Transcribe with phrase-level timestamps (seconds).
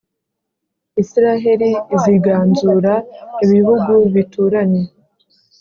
[1.03, 2.93] israheli iziganzura
[3.43, 4.83] ibihugu bituranye